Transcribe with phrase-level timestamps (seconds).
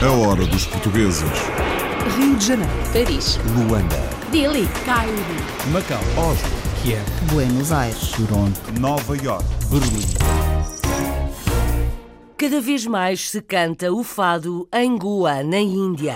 [0.00, 1.28] A hora dos portugueses.
[2.16, 3.96] Rio de Janeiro, Paris, Luanda,
[4.30, 5.12] Delhi, Cairo,
[5.72, 6.48] Macau, Oslo,
[6.80, 9.44] Kiev, Buenos Aires, Toronto, Nova York.
[9.68, 10.06] Berlim.
[12.36, 16.14] Cada vez mais se canta o fado em Goa, na Índia.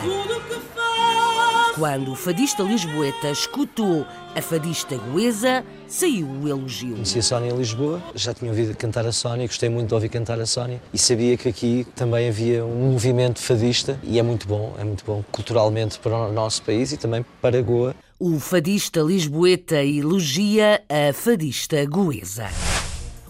[1.75, 4.07] Quando o fadista lisboeta escutou
[4.37, 5.65] a fadista goesa,
[5.95, 6.95] saiu o elogio.
[6.95, 10.09] Conheci a Sónia em Lisboa, já tinha ouvido cantar a Sónia, gostei muito de ouvir
[10.09, 14.49] cantar a Sónia e sabia que aqui também havia um movimento fadista e é muito
[14.49, 17.95] bom, é muito bom culturalmente para o nosso país e também para Goa.
[18.19, 22.49] O fadista lisboeta elogia a fadista goesa.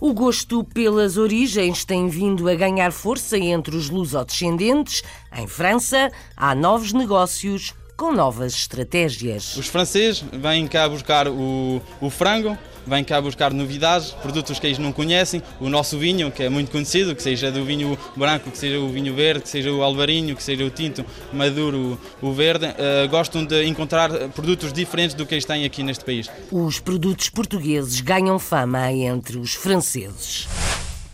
[0.00, 5.02] O gosto pelas origens tem vindo a ganhar força entre os lusodescendentes.
[5.36, 9.56] Em França, há novos negócios com novas estratégias.
[9.56, 14.78] Os franceses vêm cá buscar o, o frango, vêm cá buscar novidades, produtos que eles
[14.78, 18.58] não conhecem, o nosso vinho, que é muito conhecido, que seja do vinho branco, que
[18.58, 22.66] seja o vinho verde, que seja o alvarinho, que seja o tinto, maduro, o verde,
[22.76, 26.30] eh, gostam de encontrar produtos diferentes do que eles têm aqui neste país.
[26.50, 30.46] Os produtos portugueses ganham fama entre os franceses.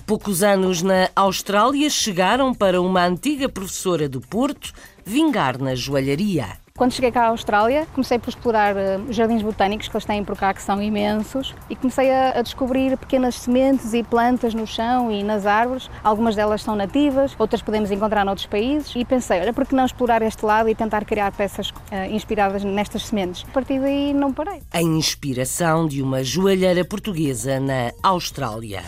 [0.07, 4.73] Poucos anos na Austrália chegaram para uma antiga professora do Porto
[5.07, 6.59] vingar na joalharia.
[6.81, 8.75] Quando cheguei cá à Austrália, comecei por explorar
[9.07, 12.41] os jardins botânicos que eles têm por cá, que são imensos, e comecei a, a,
[12.41, 15.91] descobrir pequenas sementes e plantas no chão e nas árvores.
[16.03, 18.97] Algumas delas são nativas, outras podemos encontrar noutros países.
[18.97, 22.65] E pensei, olha, por que não explorar este lado e tentar criar peças uh, inspiradas
[22.65, 23.45] nestas sementes?
[23.47, 24.63] A partir daí não parei.
[24.73, 28.83] A inspiração de uma joalheira portuguesa na Austrália.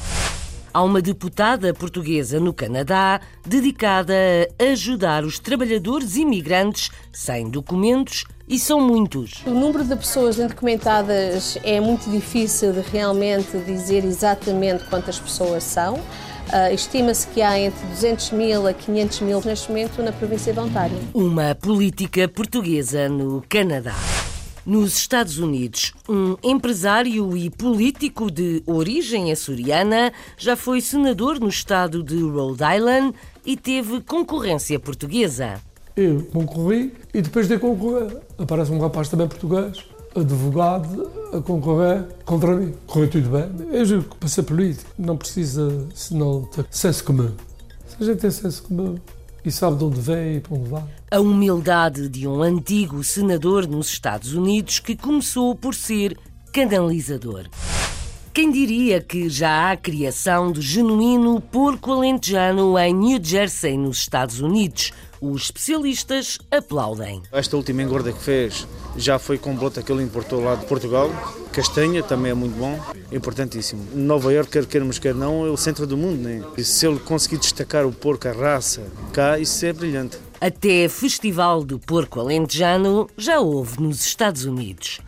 [0.74, 4.14] Há uma deputada portuguesa no Canadá dedicada
[4.58, 9.42] a ajudar os trabalhadores imigrantes sem documentos e são muitos.
[9.46, 15.96] O número de pessoas indocumentadas é muito difícil de realmente dizer exatamente quantas pessoas são.
[15.96, 20.58] Uh, Estima-se que há entre 200 mil a 500 mil neste momento na província de
[20.58, 20.96] Ontário.
[21.12, 23.94] Uma política portuguesa no Canadá.
[24.64, 32.00] Nos Estados Unidos, um empresário e político de origem açoriana já foi senador no estado
[32.00, 33.12] de Rhode Island
[33.44, 35.60] e teve concorrência portuguesa.
[35.96, 39.84] Eu concorri e depois de concorrer aparece um rapaz também português,
[40.14, 42.72] advogado, a concorrer contra mim.
[42.86, 43.68] Correu tudo bem.
[43.72, 47.32] Eu que para ser político não precisa, senão, ter senso comum.
[47.88, 48.96] Se a gente tem senso comum
[49.44, 50.84] e sabe de onde vem e para onde vai.
[51.10, 56.16] A humildade de um antigo senador nos Estados Unidos que começou por ser
[56.52, 57.46] canalizador.
[58.32, 63.98] Quem diria que já há a criação de genuíno porco alentejano em New Jersey, nos
[63.98, 64.92] Estados Unidos?
[65.22, 67.22] Os especialistas aplaudem.
[67.30, 68.66] Esta última engorda que fez
[68.96, 71.08] já foi com blota que ele importou lá de Portugal.
[71.52, 72.76] Castanha também é muito bom,
[73.12, 73.86] importantíssimo.
[73.94, 76.42] Nova Iorque, quer queiramos, quer não, é o centro do mundo, né?
[76.58, 80.18] E se ele conseguir destacar o porco, a raça, cá, isso é brilhante.
[80.40, 84.98] Até Festival do Porco Alentejano já houve nos Estados Unidos.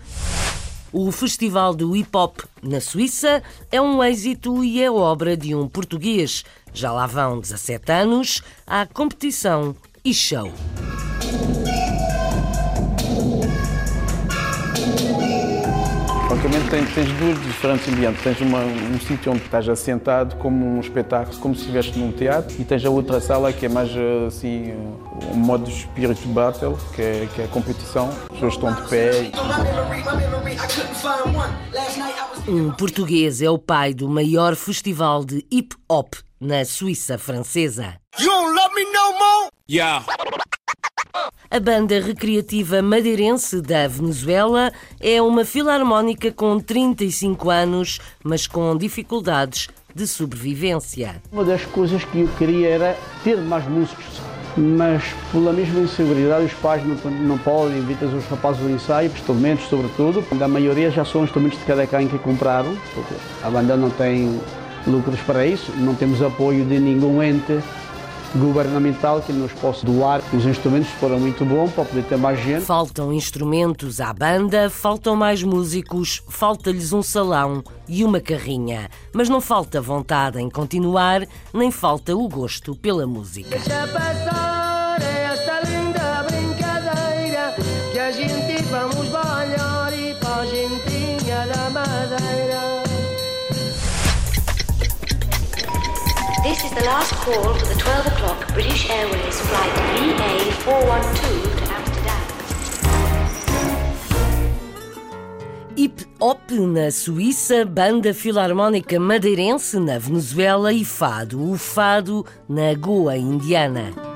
[0.93, 3.43] O Festival do Hip Hop na Suíça
[3.73, 6.45] é um êxito e é obra de um português.
[6.73, 10.53] Já lá vão 17 anos à competição e show.
[16.28, 18.22] Basicamente tens, tens duas diferentes ambientes.
[18.22, 22.54] Tens uma, um sítio onde estás assentado como um espetáculo, como se estivesse num teatro,
[22.60, 23.91] e tens a outra sala que é mais
[24.28, 24.75] assim,
[25.32, 28.10] um modo espírito battle, que é, que é a competição.
[28.10, 29.31] As pessoas estão de pé.
[32.47, 38.03] Um português é o pai do maior festival de hip hop na Suíça francesa.
[38.17, 39.51] You don't love me no more?
[39.69, 40.05] Yeah.
[41.51, 49.69] A banda recreativa madeirense da Venezuela é uma filarmónica com 35 anos, mas com dificuldades
[49.93, 51.21] de sobrevivência.
[51.33, 54.05] Uma das coisas que eu queria era ter mais músicos,
[54.57, 55.03] mas
[55.33, 60.25] pela mesma inseguridade os pais não, não podem, evitam os rapazes do ensaio, instrumentos sobretudo.
[60.41, 64.41] A maioria já são instrumentos de cada quem que compraram, porque a banda não tem
[64.87, 67.60] lucros para isso, não temos apoio de nenhum ente
[68.36, 70.21] governamental que nos possa doar.
[70.33, 72.65] Os instrumentos foram muito bons para poder ter mais gente.
[72.65, 78.89] Faltam instrumentos à banda, faltam mais músicos, falta-lhes um salão e uma carrinha.
[79.13, 83.59] Mas não falta vontade em continuar, nem falta o gosto pela música.
[96.74, 102.21] The last call for the 12 o'clock British Airways flight VA412 to Amsterdam.
[105.76, 113.16] Hip OP na Suíça, Banda Filarmónica Madeirense na Venezuela e Fado, o Fado na Goa
[113.16, 114.14] Indiana.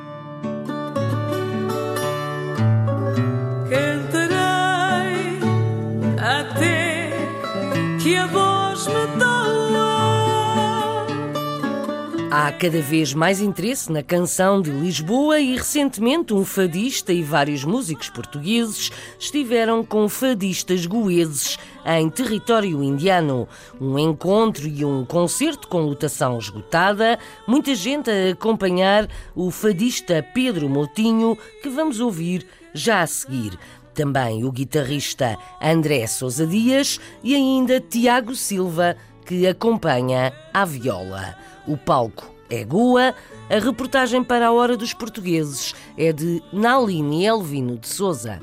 [12.41, 17.65] Há cada vez mais interesse na canção de Lisboa e recentemente um fadista e vários
[17.65, 23.49] músicos portugueses estiveram com fadistas goeses em território indiano.
[23.81, 30.69] Um encontro e um concerto com lotação esgotada, muita gente a acompanhar o fadista Pedro
[30.69, 33.59] Moutinho, que vamos ouvir já a seguir.
[33.93, 38.97] Também o guitarrista André Sousa Dias e ainda Tiago Silva,
[39.27, 41.37] que acompanha a viola.
[41.69, 43.15] O palco é Goa,
[43.51, 48.41] a reportagem para a Hora dos Portugueses é de Naline Elvino de Souza.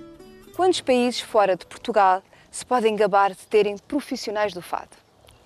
[0.56, 4.92] Quantos países fora de Portugal se podem gabar de terem profissionais do fado?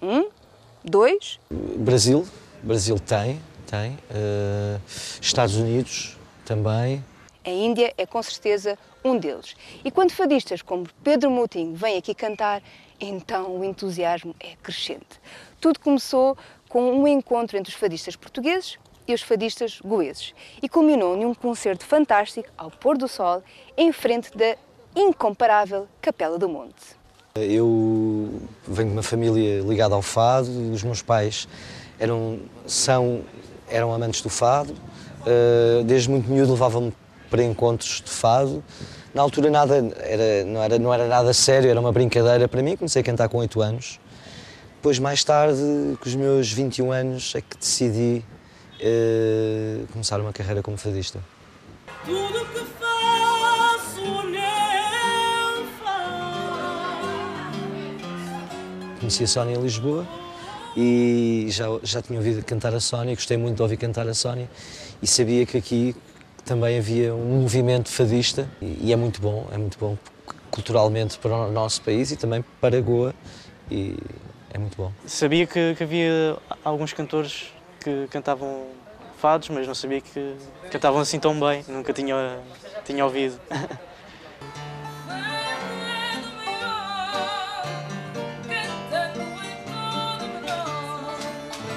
[0.01, 0.27] Um?
[0.83, 1.39] Dois?
[1.49, 2.27] Brasil,
[2.61, 3.93] Brasil tem, tem.
[4.11, 4.81] Uh,
[5.21, 7.01] Estados Unidos também.
[7.45, 9.55] A Índia é com certeza um deles.
[9.85, 12.61] E quando fadistas como Pedro Moutinho vêm aqui cantar,
[12.99, 15.21] então o entusiasmo é crescente.
[15.61, 16.37] Tudo começou
[16.69, 18.77] com um encontro entre os fadistas portugueses
[19.07, 23.43] e os fadistas goeses e culminou num concerto fantástico ao pôr do sol
[23.75, 24.55] em frente da
[24.95, 26.99] incomparável Capela do Monte.
[27.35, 31.47] Eu venho de uma família ligada ao fado, os meus pais
[31.99, 33.21] eram, são,
[33.67, 36.93] eram amantes do fado, uh, desde muito miúdo levavam-me
[37.29, 38.63] para encontros de fado.
[39.13, 42.75] Na altura nada era, não, era, não era nada sério, era uma brincadeira para mim,
[42.75, 43.99] comecei a cantar com 8 anos.
[44.79, 45.59] Depois, mais tarde,
[45.99, 48.23] com os meus 21 anos, é que decidi
[48.79, 51.19] uh, começar uma carreira como fadista.
[52.05, 55.67] Tudo que faço nele
[59.01, 60.07] Conheci a Sónia em Lisboa
[60.77, 64.49] e já, já tinha ouvido cantar a Sónia, gostei muito de ouvir cantar a Sónia
[65.01, 65.93] e sabia que aqui
[66.45, 69.97] também havia um movimento fadista e é muito bom, é muito bom
[70.49, 73.13] culturalmente para o nosso país e também para Goa
[73.69, 73.97] e
[74.53, 74.91] é muito bom.
[75.05, 78.67] Sabia que, que havia alguns cantores que cantavam
[79.17, 80.35] fados, mas não sabia que
[80.71, 82.39] cantavam assim tão bem, nunca tinha,
[82.85, 83.39] tinha ouvido.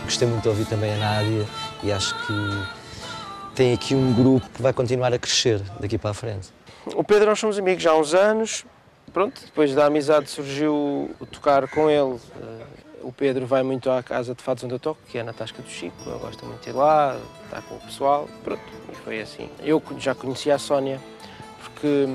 [0.05, 1.47] Gostei muito de ouvir também a Nádia
[1.83, 2.33] e acho que
[3.55, 6.51] tem aqui um grupo que vai continuar a crescer daqui para a frente.
[6.95, 8.65] O Pedro, nós somos amigos já há uns anos.
[9.13, 12.19] Pronto, depois da amizade surgiu o tocar com ele.
[13.03, 15.61] O Pedro vai muito à casa de fados onde eu toco, que é na Tasca
[15.61, 15.97] do Chico.
[16.07, 18.29] Eu gosto muito de ir lá, estar com o pessoal.
[18.43, 19.51] Pronto, e foi assim.
[19.61, 21.01] Eu já conhecia a Sónia,
[21.61, 22.07] porque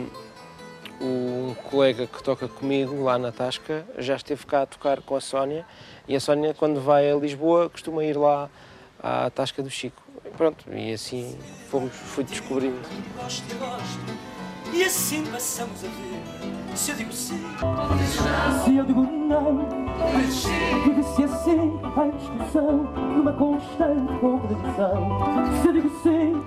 [0.99, 5.21] um colega que toca comigo lá na Tasca já esteve cá a tocar com a
[5.21, 5.65] Sónia.
[6.07, 8.49] E a Sónia, quando vai a Lisboa, costuma ir lá
[9.03, 10.01] à Tasca do Chico.
[10.35, 11.37] Pronto, e assim
[11.69, 12.79] fomos, fui descobrindo.
[14.73, 16.77] E assim passamos a ver.
[16.77, 17.41] Se eu digo sim,
[18.63, 19.67] Se eu digo não,
[20.85, 22.83] vive-se assim em discussão,
[23.15, 25.19] numa constante contradição.
[25.61, 26.43] Se eu digo sim,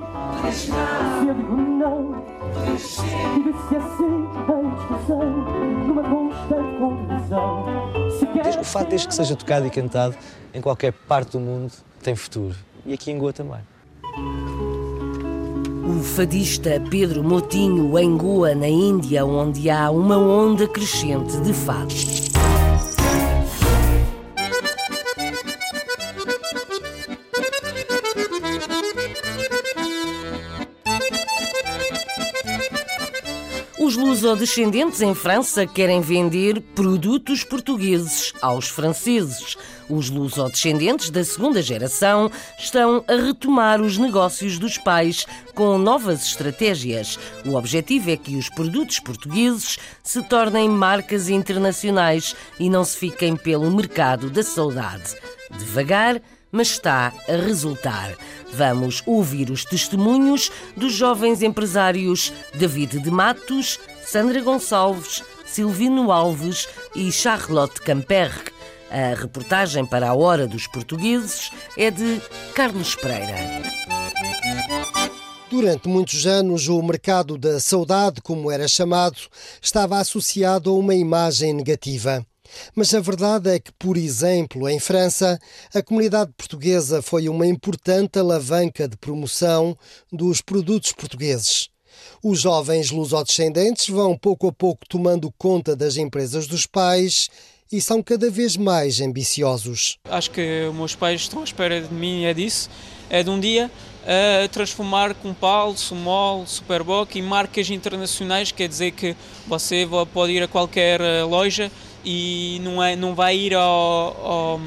[0.52, 2.24] se eu digo não,
[3.34, 5.30] vive-se assim em discussão,
[5.86, 7.64] numa constante contradição.
[8.18, 10.14] Se quer O fato desde que seja tocado e cantado
[10.54, 12.54] em qualquer parte do mundo tem futuro
[12.86, 13.60] e aqui em Goa também.
[15.90, 21.92] O fadista Pedro Motinho em Goa, na Índia, onde há uma onda crescente de fado.
[33.80, 39.58] Os lusodescendentes em França querem vender produtos portugueses aos franceses.
[39.90, 47.18] Os lusodescendentes da segunda geração estão a retomar os negócios dos pais com novas estratégias.
[47.44, 53.34] O objetivo é que os produtos portugueses se tornem marcas internacionais e não se fiquem
[53.34, 55.16] pelo mercado da saudade.
[55.58, 58.14] Devagar, mas está a resultar.
[58.52, 67.10] Vamos ouvir os testemunhos dos jovens empresários David de Matos, Sandra Gonçalves, Silvino Alves e
[67.10, 68.49] Charlotte Camperre.
[68.90, 72.20] A reportagem para a Hora dos Portugueses é de
[72.56, 73.36] Carlos Pereira.
[75.48, 79.16] Durante muitos anos, o mercado da saudade, como era chamado,
[79.62, 82.26] estava associado a uma imagem negativa.
[82.74, 85.38] Mas a verdade é que, por exemplo, em França,
[85.72, 89.78] a comunidade portuguesa foi uma importante alavanca de promoção
[90.10, 91.68] dos produtos portugueses.
[92.20, 97.28] Os jovens lusodescendentes vão pouco a pouco tomando conta das empresas dos pais
[97.72, 99.98] e são cada vez mais ambiciosos.
[100.04, 102.68] Acho que meus pais estão à espera de mim é disso,
[103.08, 103.70] é de um dia
[104.04, 109.14] a transformar Compal, Sumol, Superboc em marcas internacionais, quer dizer que
[109.46, 111.70] você pode ir a qualquer eh, loja
[112.04, 114.60] e não, é, não vai ir ao, ao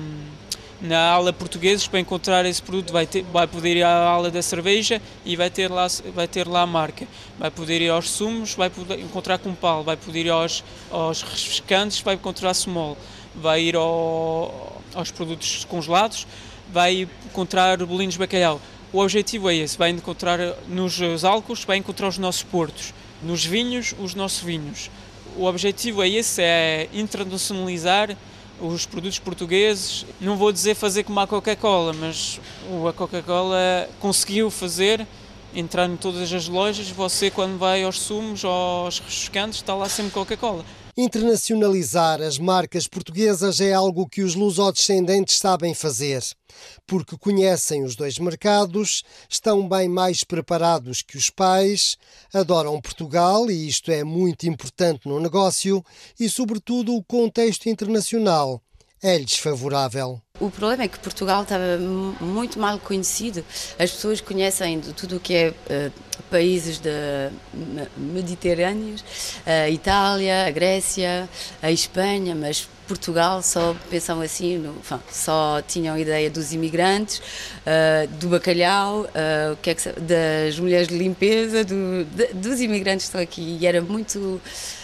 [0.84, 4.42] na aula portugueses para encontrar esse produto vai, ter, vai poder ir à aula da
[4.42, 7.08] cerveja e vai ter lá vai ter lá a marca.
[7.40, 10.62] Vai poder ir aos sumos vai poder encontrar Compal vai poder ir aos
[10.92, 12.98] aos refrescantes vai encontrar Sumol
[13.34, 16.28] vai ir ao, aos produtos congelados
[16.70, 18.60] vai encontrar bolinhos de bacalhau.
[18.92, 20.38] O objetivo é esse vai encontrar
[20.68, 22.94] nos álcools vai encontrar os nossos portos.
[23.22, 24.92] Nos vinhos os nossos vinhos.
[25.38, 28.18] O objetivo é esse é internacionalizar
[28.68, 32.40] os produtos portugueses, não vou dizer fazer como a Coca-Cola, mas
[32.88, 35.06] a Coca-Cola conseguiu fazer,
[35.54, 40.12] entrar em todas as lojas, você quando vai aos sumos, aos refrescantes, está lá sempre
[40.12, 40.64] Coca-Cola.
[40.96, 46.24] Internacionalizar as marcas portuguesas é algo que os lusodescendentes sabem fazer,
[46.86, 51.98] porque conhecem os dois mercados, estão bem mais preparados que os pais,
[52.32, 55.84] adoram Portugal e isto é muito importante no negócio
[56.20, 58.62] e, sobretudo, o contexto internacional
[59.04, 60.22] é-lhes favorável.
[60.40, 61.78] O problema é que Portugal estava
[62.20, 63.46] muito mal conhecido.
[63.78, 65.92] As pessoas conhecem tudo o que é uh,
[66.32, 66.90] países de,
[67.96, 69.04] mediterrâneos,
[69.46, 71.30] a Itália, a Grécia,
[71.62, 74.76] a Espanha, mas Portugal só pensam assim, no,
[75.10, 80.98] só tinham ideia dos imigrantes, uh, do bacalhau, uh, que é que, das mulheres de
[80.98, 83.58] limpeza, do, de, dos imigrantes que estão aqui.
[83.60, 84.42] E era muito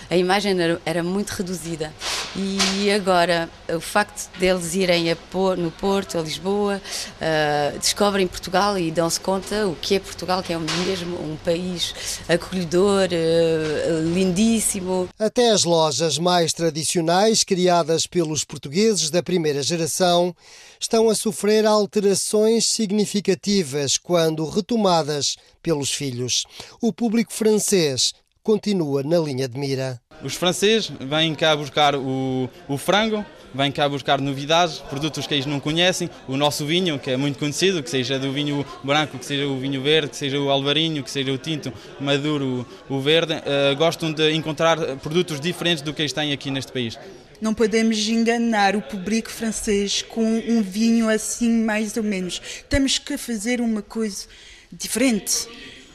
[0.10, 1.94] a imagem era, era, muito reduzida.
[2.36, 5.18] E agora, o facto deles irem a,
[5.58, 10.51] no Porto, a Lisboa, uh, descobrem Portugal e dão-se conta o que é Portugal, que
[10.51, 11.94] é mesmo um país
[12.28, 15.10] acolhedor, uh, lindíssimo.
[15.20, 20.36] Até as lojas mais tradicionais, criadas pelos portugueses da primeira geração,
[20.80, 26.46] estão a sofrer alterações significativas quando retomadas pelos filhos.
[26.82, 30.01] O público francês continua na linha de mira.
[30.24, 35.46] Os franceses vêm cá buscar o, o frango, vêm cá buscar novidades, produtos que eles
[35.46, 39.25] não conhecem, o nosso vinho, que é muito conhecido, que seja do vinho branco, que
[39.25, 43.34] seja o vinho verde, que seja o alvarinho, que seja o tinto, maduro, o verde,
[43.34, 46.98] uh, gostam de encontrar produtos diferentes do que eles têm aqui neste país.
[47.41, 52.41] Não podemos enganar o público francês com um vinho assim mais ou menos.
[52.67, 54.27] Temos que fazer uma coisa
[54.69, 55.48] diferente.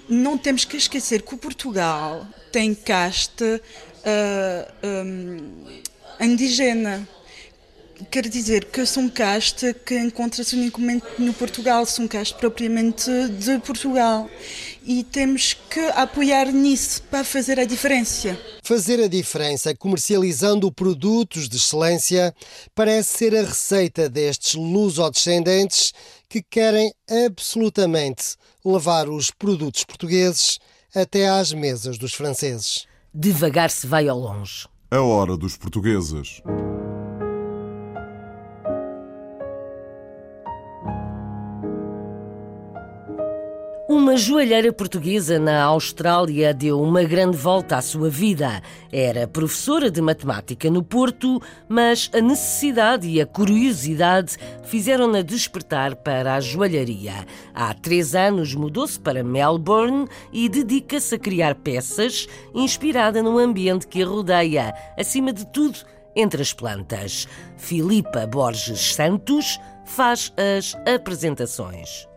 [0.09, 3.61] Não temos que esquecer que o Portugal tem casta
[4.05, 5.65] uh, um,
[6.21, 7.09] indígena.
[8.11, 13.09] Quer dizer que são casta que encontra-se unicamente no Portugal, são casta propriamente
[13.39, 14.29] de Portugal.
[14.85, 18.39] E temos que apoiar nisso para fazer a diferença.
[18.63, 22.35] Fazer a diferença comercializando produtos de excelência
[22.75, 25.93] parece ser a receita destes lusodescendentes
[26.29, 30.59] que querem absolutamente levar os produtos portugueses
[30.95, 32.87] até às mesas dos franceses.
[33.13, 34.67] Devagar se vai ao longe.
[34.91, 36.41] A hora dos portugueses.
[43.95, 48.61] Uma joalheira portuguesa na Austrália deu uma grande volta à sua vida.
[48.91, 56.35] Era professora de matemática no Porto, mas a necessidade e a curiosidade fizeram-na despertar para
[56.35, 57.25] a joalharia.
[57.55, 64.03] Há três anos mudou-se para Melbourne e dedica-se a criar peças inspirada no ambiente que
[64.03, 65.79] a rodeia, acima de tudo
[66.17, 67.29] entre as plantas.
[67.57, 72.09] Filipa Borges Santos faz as apresentações.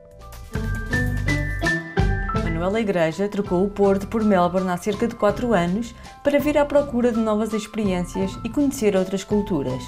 [2.57, 6.65] Manuela Igreja trocou o Porto por Melbourne há cerca de 4 anos para vir à
[6.65, 9.83] procura de novas experiências e conhecer outras culturas.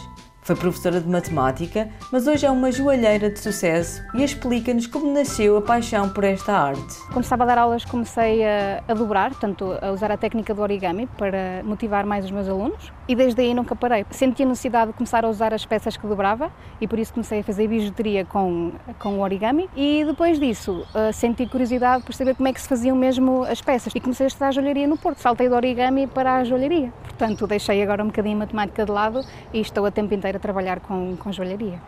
[0.50, 5.56] Foi professora de matemática, mas hoje é uma joalheira de sucesso e explica-nos como nasceu
[5.56, 6.98] a paixão por esta arte.
[7.14, 10.64] Quando estava a dar aulas comecei a, a dobrar, portanto a usar a técnica do
[10.64, 14.08] origami para motivar mais os meus alunos e desde aí nunca parei.
[14.10, 16.52] Senti a necessidade de começar a usar as peças que dobrava
[16.82, 21.14] e por isso comecei a fazer bijuteria com, com o origami e depois disso uh,
[21.14, 24.30] senti curiosidade por saber como é que se faziam mesmo as peças e comecei a
[24.30, 25.20] estudar joalharia no Porto.
[25.20, 26.92] Saltei do origami para a joalharia.
[27.04, 29.22] Portanto deixei agora um bocadinho a matemática de lado
[29.54, 31.80] e estou a tempo inteiro a trabalhar com, com joalharia.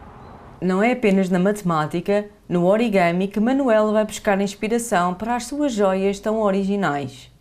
[0.61, 5.73] Não é apenas na matemática, no origami que Manuel vai buscar inspiração para as suas
[5.73, 7.31] joias tão originais.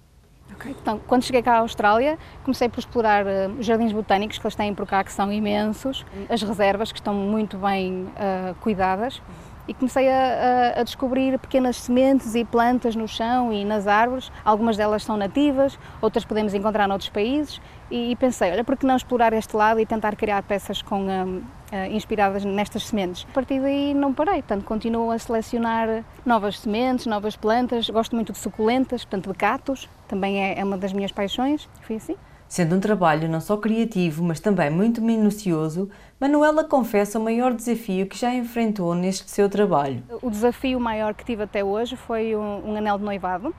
[0.55, 0.75] Okay.
[0.81, 4.55] Então, quando cheguei cá à Austrália, comecei por explorar uh, os jardins botânicos que eles
[4.55, 9.23] têm por cá, que são imensos, as reservas, que estão muito bem uh, cuidadas,
[9.71, 14.33] e comecei a, a, a, descobrir pequenas sementes e plantas no chão e nas árvores.
[14.45, 17.61] Algumas delas são nativas, outras podemos encontrar noutros países.
[17.89, 21.03] E, e pensei, olha, por que não explorar este lado e tentar criar peças com,
[21.03, 21.45] um, uh,
[21.93, 23.25] inspiradas nestas sementes?
[23.31, 27.89] A partir daí não parei, portanto, continuo a selecionar novas sementes, novas plantas.
[27.89, 31.69] Gosto muito de suculentas, portanto, de catos, também é, é uma das minhas paixões.
[31.83, 32.17] Foi assim.
[32.51, 35.89] Sendo um trabalho não só criativo, mas também muito minucioso,
[36.19, 40.03] Manuela confessa o maior desafio que já enfrentou neste seu trabalho.
[40.21, 43.55] O desafio maior que tive até hoje foi um, um anel de noivado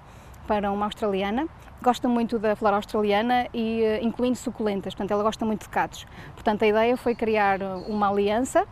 [0.46, 1.48] para uma australiana.
[1.82, 6.06] Gosta muito da flora australiana e uh, incluindo suculentas, portanto ela gosta muito de catos.
[6.34, 8.68] Portanto a ideia foi criar uma aliança uh,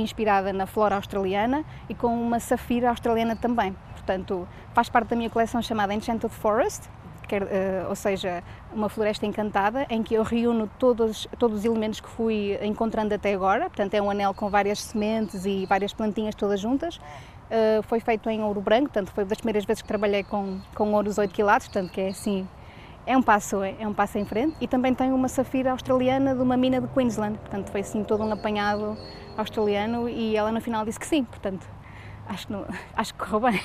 [0.00, 3.72] inspirada na flora australiana e com uma safira australiana também.
[3.92, 6.90] Portanto faz parte da minha coleção chamada Enchanted Forest,
[7.28, 12.00] quer, uh, ou seja, uma floresta encantada, em que eu reúno todos, todos os elementos
[12.00, 13.64] que fui encontrando até agora.
[13.64, 16.96] Portanto, é um anel com várias sementes e várias plantinhas todas juntas.
[16.96, 20.92] Uh, foi feito em ouro branco, portanto, foi das primeiras vezes que trabalhei com, com
[20.94, 22.48] ouros 8 quilates, portanto, que é assim,
[23.06, 24.56] é um passo, é um passo em frente.
[24.60, 28.24] E também tem uma safira australiana de uma mina de Queensland, portanto, foi assim todo
[28.24, 28.96] um apanhado
[29.36, 31.66] australiano e ela no final disse que sim, portanto,
[32.26, 32.64] acho que, não,
[32.96, 33.60] acho que correu bem.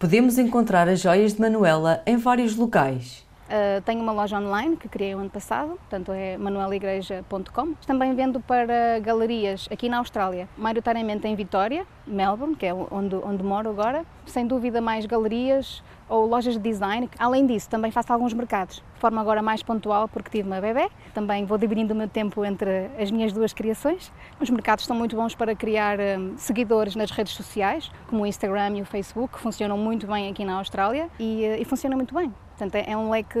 [0.00, 3.22] Podemos encontrar as joias de Manuela em vários locais.
[3.50, 7.74] Uh, tenho uma loja online que criei o ano passado, portanto é manueligreja.com.
[7.86, 13.42] Também vendo para galerias aqui na Austrália, maioritariamente em Vitória, Melbourne, que é onde, onde
[13.42, 14.06] moro agora.
[14.24, 17.08] Sem dúvida mais galerias ou lojas de design.
[17.18, 20.90] Além disso, também faço alguns mercados, de forma agora mais pontual porque tive uma bebê.
[21.14, 24.12] Também vou dividindo o meu tempo entre as minhas duas criações.
[24.38, 28.76] Os mercados são muito bons para criar um, seguidores nas redes sociais, como o Instagram
[28.76, 32.14] e o Facebook, que funcionam muito bem aqui na Austrália e, uh, e funcionam muito
[32.14, 32.34] bem.
[32.50, 33.38] Portanto, é, é um leque,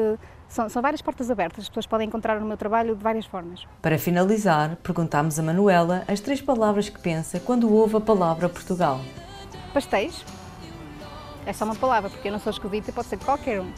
[0.48, 3.66] são, são, várias portas abertas, as pessoas podem encontrar o meu trabalho de várias formas.
[3.82, 9.00] Para finalizar, perguntámos a Manuela as três palavras que pensa quando ouve a palavra Portugal.
[9.74, 10.39] Pastéis.
[11.46, 13.72] É só uma palavra, porque eu não sou esquisita, pode ser qualquer um,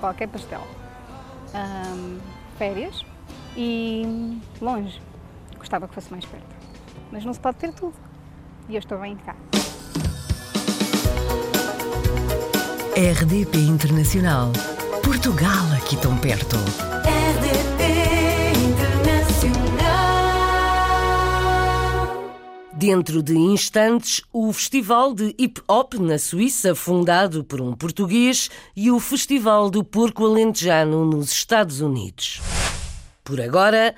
[0.00, 0.66] qualquer pastel.
[1.54, 2.18] Um,
[2.56, 3.04] férias
[3.56, 5.00] e longe.
[5.58, 6.56] Gostava que fosse mais perto.
[7.10, 7.94] Mas não se pode ter tudo.
[8.68, 9.34] E eu estou bem cá.
[12.96, 14.52] RDP Internacional.
[15.02, 16.56] Portugal aqui tão perto.
[16.56, 17.79] RDP
[22.80, 28.90] Dentro de instantes, o Festival de Hip Hop na Suíça, fundado por um português, e
[28.90, 32.40] o Festival do Porco Alentejano nos Estados Unidos.
[33.22, 33.94] Por agora,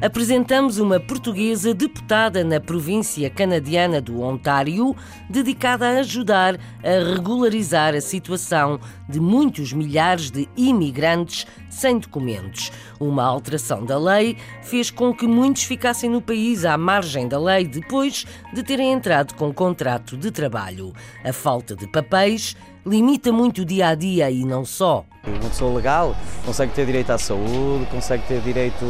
[0.00, 4.94] apresentamos uma portuguesa deputada na província canadiana do Ontário,
[5.28, 8.78] dedicada a ajudar a regularizar a situação
[9.08, 12.70] de muitos milhares de imigrantes sem documentos.
[13.00, 17.66] Uma alteração da lei fez com que muitos ficassem no país à margem da lei
[17.66, 20.92] depois de terem entrado com contrato de trabalho.
[21.24, 22.54] A falta de papéis
[22.84, 25.04] limita muito o dia a dia e não só.
[25.26, 28.84] Uma pessoa legal consegue ter direito à saúde, consegue ter direito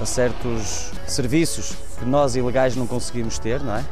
[0.00, 3.84] a certos serviços que nós ilegais não conseguimos ter, não é?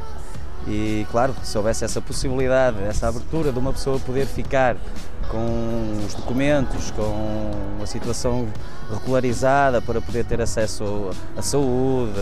[0.66, 4.76] E claro, se houvesse essa possibilidade, essa abertura de uma pessoa poder ficar
[5.28, 7.50] com os documentos, com
[7.82, 8.46] a situação
[8.90, 12.12] regularizada para poder ter acesso à saúde,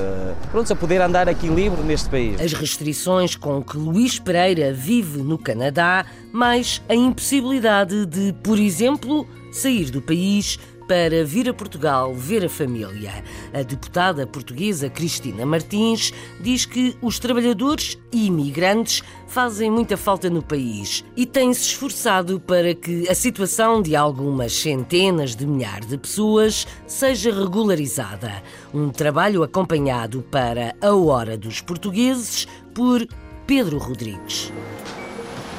[0.50, 2.40] pronto, a poder andar aqui livre neste país.
[2.40, 9.26] As restrições com que Luís Pereira vive no Canadá, mais a impossibilidade de, por exemplo,
[9.52, 10.58] sair do país
[10.90, 13.22] para vir a Portugal ver a família.
[13.54, 20.42] A deputada portuguesa Cristina Martins diz que os trabalhadores e imigrantes fazem muita falta no
[20.42, 26.66] país e tem-se esforçado para que a situação de algumas centenas de milhares de pessoas
[26.88, 28.42] seja regularizada.
[28.74, 33.06] Um trabalho acompanhado para a Hora dos Portugueses por
[33.46, 34.52] Pedro Rodrigues.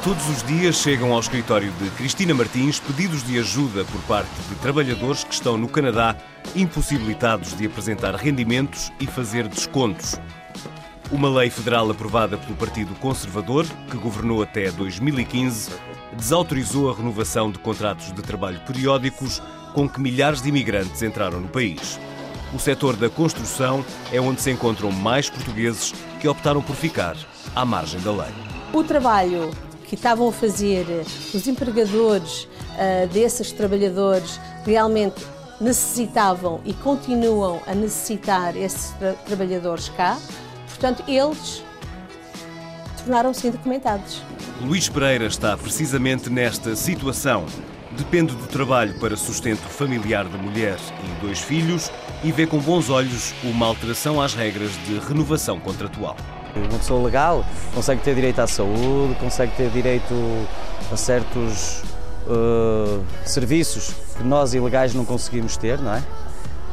[0.03, 4.55] Todos os dias chegam ao escritório de Cristina Martins pedidos de ajuda por parte de
[4.55, 6.15] trabalhadores que estão no Canadá
[6.55, 10.19] impossibilitados de apresentar rendimentos e fazer descontos.
[11.11, 15.69] Uma lei federal aprovada pelo Partido Conservador, que governou até 2015,
[16.13, 19.39] desautorizou a renovação de contratos de trabalho periódicos
[19.75, 21.99] com que milhares de imigrantes entraram no país.
[22.55, 27.15] O setor da construção é onde se encontram mais portugueses que optaram por ficar
[27.55, 28.33] à margem da lei.
[28.73, 29.51] O trabalho
[29.91, 30.85] que estavam a fazer
[31.33, 35.21] os empregadores uh, desses trabalhadores realmente
[35.59, 40.17] necessitavam e continuam a necessitar esses tra trabalhadores cá,
[40.69, 41.61] portanto, eles
[42.99, 44.21] tornaram-se indocumentados.
[44.61, 47.45] Luís Pereira está precisamente nesta situação.
[47.97, 51.91] Depende do trabalho para sustento familiar da mulher e dois filhos
[52.23, 56.15] e vê com bons olhos uma alteração às regras de renovação contratual.
[56.55, 60.13] Uma pessoa legal consegue ter direito à saúde, consegue ter direito
[60.91, 61.83] a certos
[62.27, 66.01] uh, serviços que nós ilegais não conseguimos ter, não é?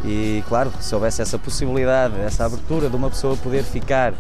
[0.05, 4.15] E claro, se houvesse essa possibilidade, essa abertura de uma pessoa poder ficar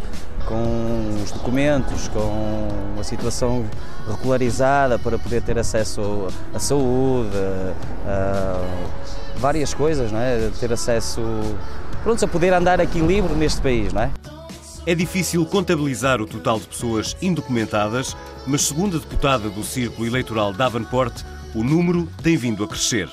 [0.46, 2.68] com os documentos, com
[2.98, 3.64] a situação
[4.08, 7.36] regularizada para poder ter acesso à saúde,
[8.06, 10.50] a, a várias coisas, não é?
[10.58, 11.20] Ter acesso,
[12.02, 14.10] pronto, a poder andar aqui livre neste país, não é?
[14.88, 20.50] É difícil contabilizar o total de pessoas indocumentadas, mas segundo a deputada do Círculo Eleitoral
[20.50, 21.12] Davenport,
[21.54, 23.06] o número tem vindo a crescer.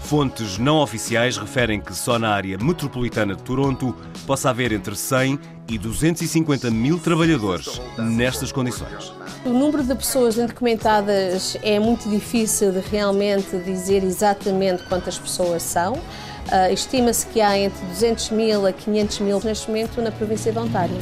[0.00, 3.94] Fontes não oficiais referem que só na área metropolitana de Toronto
[4.26, 9.12] possa haver entre 100 e 250 mil trabalhadores nestas condições.
[9.44, 16.00] O número de pessoas indocumentadas é muito difícil de realmente dizer exatamente quantas pessoas são.
[16.48, 20.58] Uh, Estima-se que há entre 200 mil a 500 mil neste momento na província de
[20.58, 20.96] Ontário.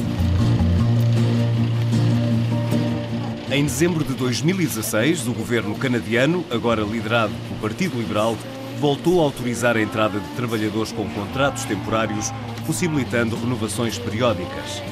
[3.51, 8.37] Em dezembro de 2016, o governo canadiano, agora liderado pelo Partido Liberal,
[8.79, 12.31] voltou a autorizar a entrada de trabalhadores com contratos temporários,
[12.67, 14.83] possibilitando renovações periódicas.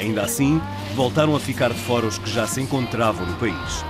[0.00, 0.60] Ainda assim,
[0.94, 3.84] voltaram a ficar de fora os que já se encontravam no país.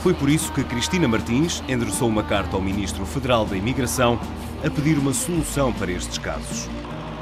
[0.00, 4.18] Foi por isso que Cristina Martins endereçou uma carta ao Ministro Federal da Imigração
[4.64, 6.68] a pedir uma solução para estes casos.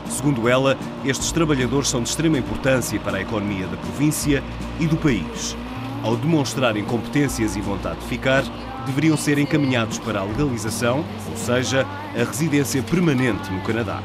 [0.09, 4.43] Segundo ela, estes trabalhadores são de extrema importância para a economia da província
[4.79, 5.57] e do país.
[6.03, 8.45] Ao demonstrarem competências e vontade de ficar,
[8.87, 14.01] deveriam ser encaminhados para a legalização, ou seja, a residência permanente no Canadá.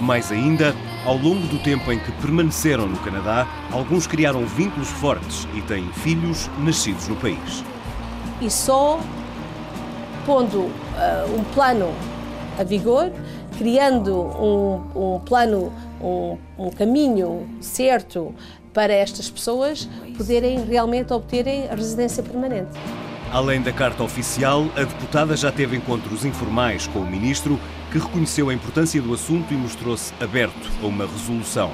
[0.00, 5.46] Mais ainda, ao longo do tempo em que permaneceram no Canadá, alguns criaram vínculos fortes
[5.54, 7.62] e têm filhos nascidos no país.
[8.40, 8.98] E só
[10.24, 10.70] pondo uh,
[11.38, 11.92] um plano
[12.58, 13.10] a vigor,
[13.58, 18.34] criando um, um plano, um, um caminho certo
[18.72, 22.70] para estas pessoas poderem realmente obterem a residência permanente.
[23.32, 27.58] Além da carta oficial, a deputada já teve encontros informais com o ministro,
[27.90, 31.70] que reconheceu a importância do assunto e mostrou-se aberto a uma resolução.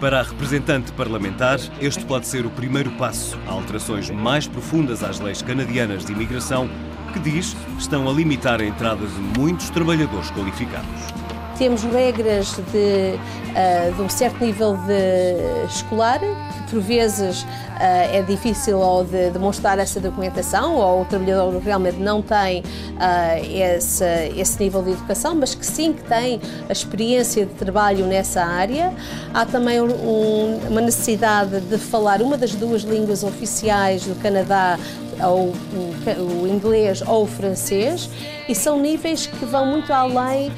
[0.00, 5.18] Para a representante parlamentar, este pode ser o primeiro passo a alterações mais profundas às
[5.18, 6.68] leis canadianas de imigração,
[7.14, 11.14] que diz estão a limitar a entrada de muitos trabalhadores qualificados.
[11.56, 17.46] Temos regras de, uh, de um certo nível de escolar, que por vezes uh,
[17.78, 24.04] é difícil ou de demonstrar essa documentação, ou o trabalhador realmente não tem uh, esse,
[24.36, 28.92] esse nível de educação, mas que sim que tem a experiência de trabalho nessa área.
[29.32, 34.76] Há também um, uma necessidade de falar uma das duas línguas oficiais do Canadá
[35.22, 38.08] ou o, o, inglês ou o francês,
[38.48, 40.52] e são níveis que vão muito além uh,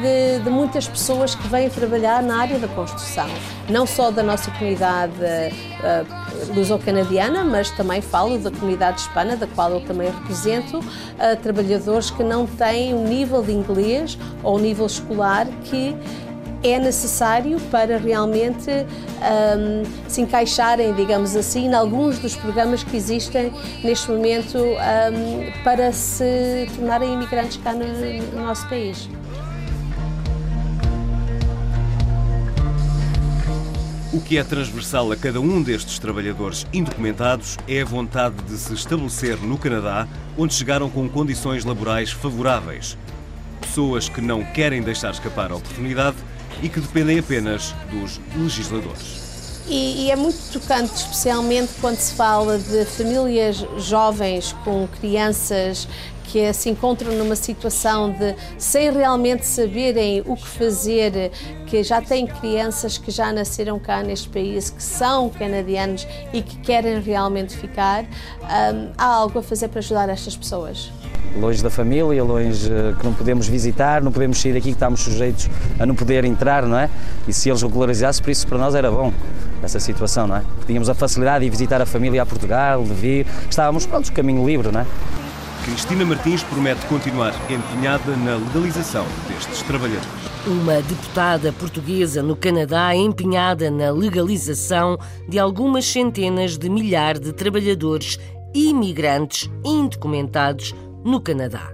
[0.00, 3.28] de, de, muitas pessoas que vêm trabalhar na área da construção,
[3.68, 9.70] não só da nossa comunidade uh, luso-canadiana, mas também falo da comunidade hispana, da qual
[9.70, 14.86] eu também represento, uh, trabalhadores que não têm um nível de inglês ou um nível
[14.86, 15.96] escolar que
[16.62, 23.52] é necessário para realmente um, se encaixarem, digamos assim, em alguns dos programas que existem
[23.82, 27.86] neste momento um, para se tornarem imigrantes cá no,
[28.34, 29.08] no nosso país.
[34.12, 38.74] O que é transversal a cada um destes trabalhadores indocumentados é a vontade de se
[38.74, 42.98] estabelecer no Canadá, onde chegaram com condições laborais favoráveis.
[43.60, 46.16] Pessoas que não querem deixar escapar a oportunidade
[46.62, 49.30] e que dependem apenas dos legisladores.
[49.68, 55.86] E, e, é muito tocante, especialmente quando se fala de famílias jovens com crianças
[56.24, 61.30] que se encontram numa situação de sem realmente saberem o que fazer,
[61.66, 66.58] que já têm crianças que já nasceram cá neste país, que são canadianos e que
[66.58, 70.90] querem realmente ficar, hum, há algo a fazer para ajudar estas pessoas
[71.38, 75.00] longe da família, longe eh, que não podemos visitar, não podemos sair daqui, que estamos
[75.00, 76.90] sujeitos a não poder entrar, não é?
[77.26, 79.12] E se eles regularizassem, por isso para nós era bom
[79.62, 80.42] essa situação, não é?
[80.66, 84.70] Tínhamos a facilidade de visitar a família a Portugal, de vir, estávamos prontos, caminho livre,
[84.72, 84.86] não é?
[85.64, 90.08] Cristina Martins promete continuar empenhada na legalização destes trabalhadores.
[90.46, 98.18] Uma deputada portuguesa no Canadá empenhada na legalização de algumas centenas de milhares de trabalhadores
[98.54, 101.72] imigrantes indocumentados no Canadá.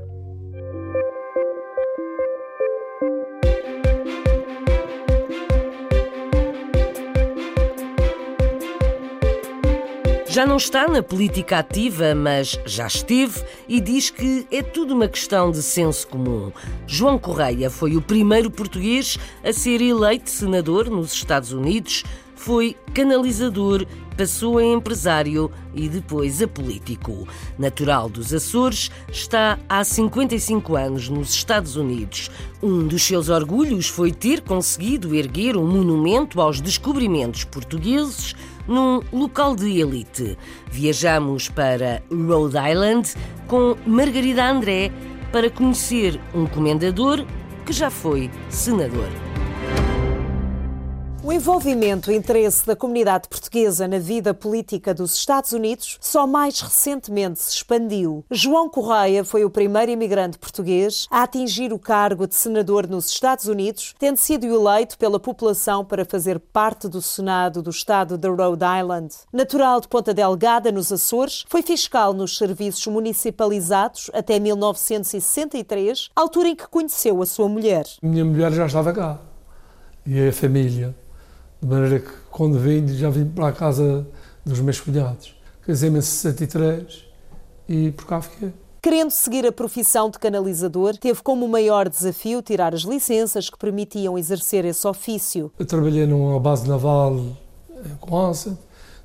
[10.36, 15.08] Já não está na política ativa, mas já esteve e diz que é tudo uma
[15.08, 16.52] questão de senso comum.
[16.86, 22.04] João Correia foi o primeiro português a ser eleito senador nos Estados Unidos.
[22.34, 27.28] foi canalizador, passou a empresário e depois a político.
[27.58, 32.30] Natural dos Açores, está há 55 anos nos Estados Unidos.
[32.62, 38.34] Um dos seus orgulhos foi ter conseguido erguer um monumento aos descobrimentos portugueses
[38.66, 40.36] num local de elite.
[40.70, 43.14] Viajamos para Rhode Island
[43.46, 44.90] com Margarida André
[45.30, 47.24] para conhecer um comendador
[47.64, 49.35] que já foi senador.
[51.26, 56.60] O envolvimento e interesse da comunidade portuguesa na vida política dos Estados Unidos só mais
[56.60, 58.24] recentemente se expandiu.
[58.30, 63.46] João Correia foi o primeiro imigrante português a atingir o cargo de senador nos Estados
[63.46, 68.64] Unidos, tendo sido eleito pela população para fazer parte do Senado do estado de Rhode
[68.64, 69.12] Island.
[69.32, 76.54] Natural de Ponta Delgada, nos Açores, foi fiscal nos serviços municipalizados até 1963, altura em
[76.54, 77.84] que conheceu a sua mulher.
[78.00, 79.18] Minha mulher já estava cá
[80.06, 80.94] e a família.
[81.60, 84.06] De maneira que, quando vim, já vim para a casa
[84.44, 85.34] dos meus cunhados.
[85.62, 87.04] Casei-me em 63
[87.68, 88.52] e por cá fiquei.
[88.80, 94.16] Querendo seguir a profissão de canalizador, teve como maior desafio tirar as licenças que permitiam
[94.16, 95.50] exercer esse ofício.
[95.58, 97.16] Eu trabalhei numa base naval
[97.84, 98.56] em Coança,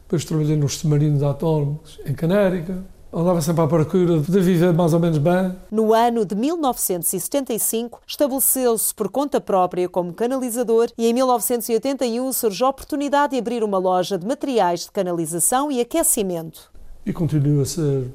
[0.03, 4.99] depois trabalhei nos submarinos atómicos em Canérica, andava sempre à procura de viver mais ou
[4.99, 5.55] menos bem.
[5.69, 12.69] No ano de 1975, estabeleceu-se por conta própria como canalizador e em 1981 surgiu a
[12.69, 16.71] oportunidade de abrir uma loja de materiais de canalização e aquecimento.
[17.05, 18.07] E continuo a ser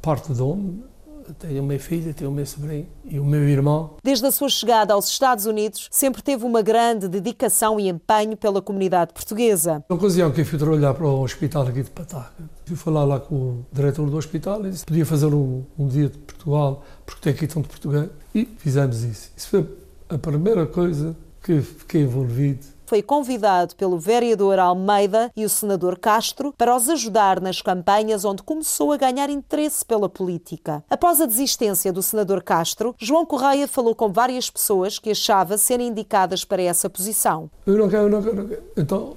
[0.00, 0.91] parte de onde
[1.38, 3.96] tenho uma filha, tenho o meu sobrinho e o meu irmão.
[4.02, 8.60] Desde a sua chegada aos Estados Unidos, sempre teve uma grande dedicação e empenho pela
[8.60, 9.84] comunidade portuguesa.
[9.88, 13.20] Na ocasião que eu fui trabalhar para o hospital aqui de Pataca, fui falar lá
[13.20, 17.20] com o diretor do hospital e disse podia fazer um, um dia de Portugal, porque
[17.20, 19.30] tem aqui tanto português, e fizemos isso.
[19.36, 19.66] Isso foi
[20.08, 26.52] a primeira coisa que fiquei envolvido foi convidado pelo vereador Almeida e o senador Castro
[26.58, 30.84] para os ajudar nas campanhas onde começou a ganhar interesse pela política.
[30.90, 35.88] Após a desistência do senador Castro, João Correia falou com várias pessoas que achava serem
[35.88, 37.50] indicadas para essa posição.
[37.66, 38.62] Eu não quero, eu não quero, não quero.
[38.76, 39.16] Então,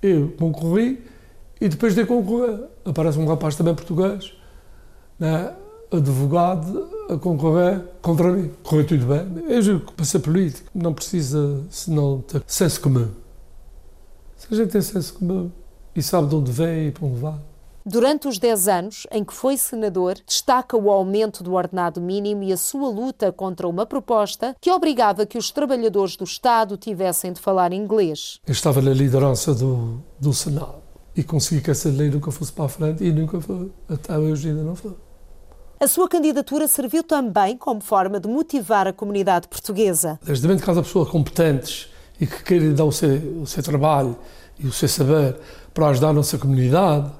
[0.00, 1.04] eu concorri
[1.60, 4.32] e depois de concorrer, aparece um rapaz também português,
[5.18, 5.56] né?
[5.90, 8.50] advogado a concorrer contra mim.
[8.62, 9.44] Correu tudo bem.
[9.48, 13.08] Eu julgo que para ser político não precisa, senão, ter senso comum.
[14.36, 15.50] Se a gente tem senso comum
[15.94, 17.38] e sabe de onde vem e para onde vai.
[17.84, 22.52] Durante os 10 anos em que foi senador, destaca o aumento do ordenado mínimo e
[22.52, 27.40] a sua luta contra uma proposta que obrigava que os trabalhadores do Estado tivessem de
[27.40, 28.38] falar inglês.
[28.46, 30.82] Eu estava na liderança do, do Senado
[31.16, 33.72] e consegui que essa lei nunca fosse para a frente e nunca foi.
[33.88, 34.94] Até hoje ainda não foi.
[35.82, 40.20] A sua candidatura serviu também como forma de motivar a comunidade portuguesa.
[40.22, 41.88] Desde que cada pessoa competentes
[42.20, 44.14] e que querem dar o seu, o seu trabalho
[44.58, 45.38] e o seu saber
[45.72, 47.10] para ajudar a nossa comunidade,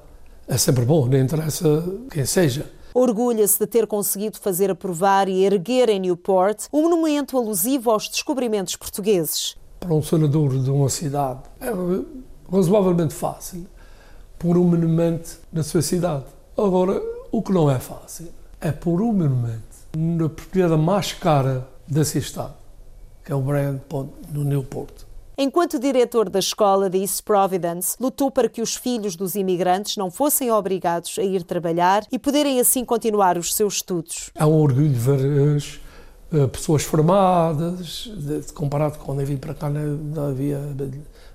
[0.46, 2.70] é sempre bom, não interessa quem seja.
[2.92, 8.76] Orgulha-se de ter conseguido fazer aprovar e erguer em Newport um monumento alusivo aos descobrimentos
[8.76, 9.56] portugueses.
[9.80, 11.70] Para um senador de uma cidade é
[12.54, 13.66] razoavelmente fácil
[14.38, 16.26] pôr um monumento na sua cidade.
[16.58, 17.00] Agora,
[17.32, 19.62] o que não é fácil é pôr um monumento
[19.96, 22.54] na propriedade mais cara desse estado,
[23.24, 24.92] que é o Brand Pond, no Newport.
[25.36, 30.10] Enquanto diretor da escola de East Providence, lutou para que os filhos dos imigrantes não
[30.10, 34.30] fossem obrigados a ir trabalhar e poderem assim continuar os seus estudos.
[34.34, 35.80] É um orgulho ver as
[36.30, 38.10] uh, pessoas formadas,
[38.54, 40.60] comparado com quando eu vim para cá, não, não havia.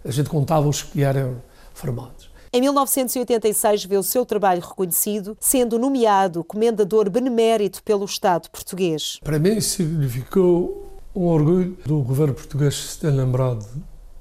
[0.03, 1.41] A gente contava os que eram
[1.73, 2.29] formados.
[2.55, 9.19] Em 1986 vê o seu trabalho reconhecido, sendo nomeado comendador benemérito pelo Estado português.
[9.21, 13.67] Para mim significou um orgulho do governo português se ter lembrado,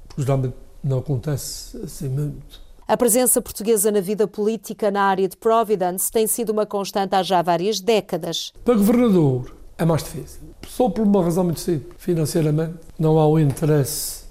[0.08, 2.60] porque geralmente não acontece assim muito.
[2.88, 7.22] A presença portuguesa na vida política na área de Providence tem sido uma constante há
[7.22, 8.52] já várias décadas.
[8.64, 11.94] Para governador é mais difícil, só por uma razão muito simples.
[11.98, 14.24] Financeiramente não há o interesse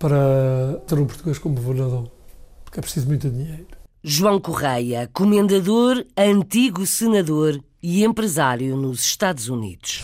[0.00, 2.10] para ter um português como governador
[2.74, 3.66] porque é preciso muito dinheiro.
[4.02, 10.02] João Correia, comendador, antigo senador e empresário nos Estados Unidos.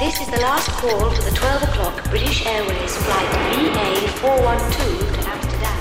[0.00, 5.78] This is the last call for the 12 o'clock British Airways flight VA412 to Amsterdam.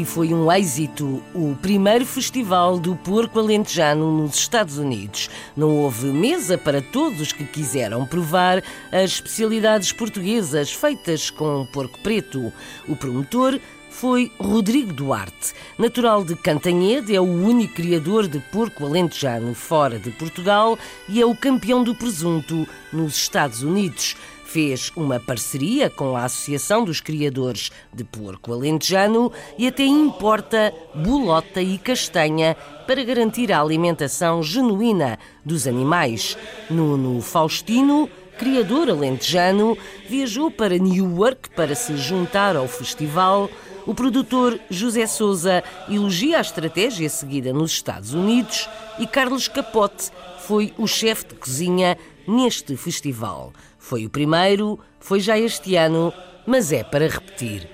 [0.00, 5.28] Que foi um êxito, o primeiro festival do porco alentejano nos Estados Unidos.
[5.54, 11.98] Não houve mesa para todos os que quiseram provar as especialidades portuguesas feitas com porco
[11.98, 12.50] preto.
[12.88, 13.60] O promotor
[13.90, 15.52] foi Rodrigo Duarte.
[15.76, 20.78] Natural de Cantanhede, é o único criador de porco alentejano fora de Portugal
[21.10, 24.16] e é o campeão do presunto nos Estados Unidos
[24.52, 31.62] fez uma parceria com a Associação dos Criadores de Porco Alentejano e até importa bolota
[31.62, 36.36] e castanha para garantir a alimentação genuína dos animais.
[36.68, 43.48] Nuno Faustino, criador alentejano, viajou para Newark para se juntar ao festival.
[43.86, 50.10] O produtor José Souza elogia a estratégia seguida nos Estados Unidos e Carlos Capote
[50.40, 53.52] foi o chefe de cozinha neste festival.
[53.90, 56.14] Foi o primeiro, foi já este ano,
[56.46, 57.68] mas é para repetir.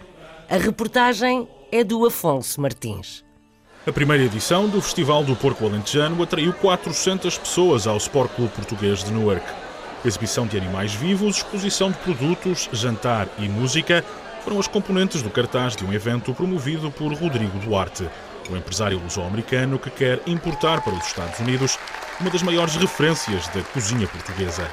[0.48, 3.22] A reportagem é do Afonso Martins.
[3.87, 9.05] A primeira edição do Festival do Porco Alentejano atraiu 400 pessoas ao Sport Clube Português
[9.05, 9.44] de Newark.
[10.07, 14.02] Exibição de animais vivos, exposição de produtos, jantar e música
[14.42, 18.09] foram as componentes do cartaz de um evento promovido por Rodrigo Duarte,
[18.48, 21.79] o empresário luso-americano que quer importar para os Estados Unidos
[22.18, 24.66] uma das maiores referências da cozinha portuguesa.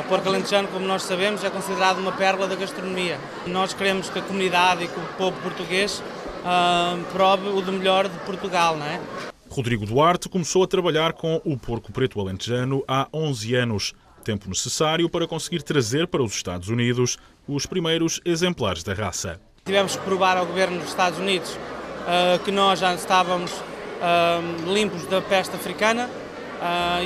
[0.00, 3.18] O porco alentejano, como nós sabemos, é considerado uma pérola da gastronomia.
[3.46, 6.02] Nós queremos que a comunidade e que o povo português
[6.44, 9.00] uh, prove o do melhor de Portugal, não é?
[9.48, 13.94] Rodrigo Duarte começou a trabalhar com o porco preto alentejano há 11 anos,
[14.24, 17.16] tempo necessário para conseguir trazer para os Estados Unidos
[17.46, 19.40] os primeiros exemplares da raça.
[19.64, 25.06] Tivemos que provar ao governo dos Estados Unidos uh, que nós já estávamos uh, limpos
[25.06, 26.10] da peste africana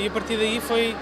[0.01, 0.95] e a partir daí foi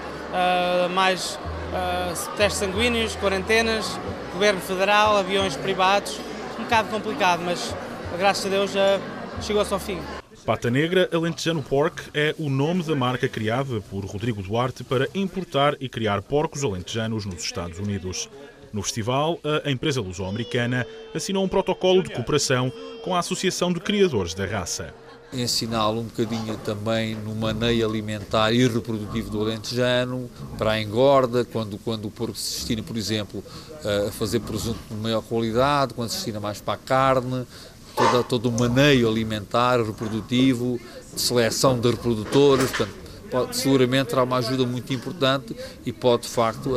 [0.90, 3.98] mais uh, testes sanguíneos, quarentenas,
[4.32, 6.18] governo federal, aviões privados.
[6.58, 7.74] Um bocado complicado, mas
[8.18, 9.00] graças a Deus já
[9.40, 10.00] chegou-se ao fim.
[10.44, 15.76] Pata Negra Alentejano Pork é o nome da marca criada por Rodrigo Duarte para importar
[15.78, 18.30] e criar porcos alentejanos nos Estados Unidos.
[18.72, 24.34] No festival, a empresa luso-americana assinou um protocolo de cooperação com a Associação de Criadores
[24.34, 24.94] da Raça
[25.32, 31.78] ensiná-lo um bocadinho também no maneio alimentar e reprodutivo do alentejano, para a engorda, quando,
[31.78, 33.44] quando o porco se destina, por exemplo,
[33.84, 37.46] a fazer presunto de maior qualidade, quando se destina mais para a carne,
[37.94, 40.80] todo, todo o maneio alimentar, reprodutivo,
[41.16, 42.94] seleção de reprodutores, portanto,
[43.30, 46.72] pode, seguramente terá uma ajuda muito importante e pode, de facto,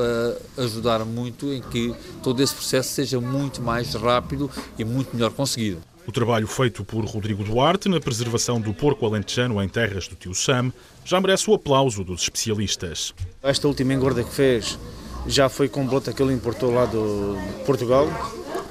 [0.57, 5.90] ajudar muito em que todo esse processo seja muito mais rápido e muito melhor conseguido.
[6.11, 10.35] O trabalho feito por Rodrigo Duarte na preservação do porco alentejano em terras do tio
[10.35, 10.69] Sam
[11.05, 13.13] já merece o aplauso dos especialistas.
[13.41, 14.77] Esta última engorda que fez
[15.25, 18.09] já foi com bolota que ele importou lá do, de Portugal.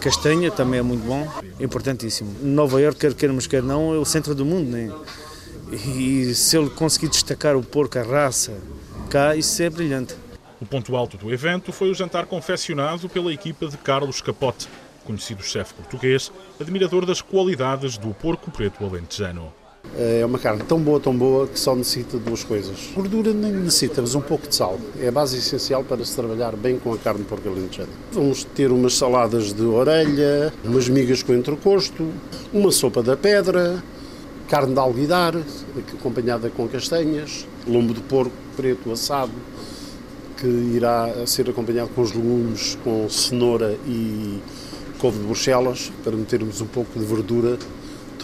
[0.01, 1.27] Castanha também é muito bom,
[1.59, 2.31] importantíssimo.
[2.43, 4.93] Nova Iorque, quer queiramos, quer não, é o centro do mundo, né?
[5.73, 8.53] E se ele conseguir destacar o porco, a raça,
[9.09, 10.15] cá, isso é brilhante.
[10.61, 14.69] O ponto alto do evento foi o jantar confeccionado pela equipa de Carlos Capote,
[15.11, 19.53] conhecido chefe português, admirador das qualidades do porco preto alentejano.
[19.99, 22.91] É uma carne tão boa, tão boa, que só necessita duas coisas.
[22.95, 24.79] Gordura nem necessita, mas um pouco de sal.
[25.01, 27.91] É a base essencial para se trabalhar bem com a carne de porco alentejano.
[28.13, 32.09] Vamos ter umas saladas de orelha, umas migas com entrecosto,
[32.53, 33.83] uma sopa da pedra,
[34.49, 35.35] carne de alguidar,
[35.99, 39.33] acompanhada com castanhas, lombo de porco preto assado,
[40.37, 44.39] que irá ser acompanhado com os legumes, com cenoura e
[45.01, 47.59] couve de Bruxelas, para metermos um pouco de verdura